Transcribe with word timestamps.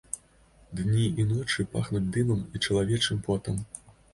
Дні 0.79 1.03
і 1.23 1.27
ночы 1.33 1.67
пахнуць 1.75 2.03
дымам 2.17 2.41
і 2.55 2.65
чалавечым 2.69 3.25
потам. 3.29 3.65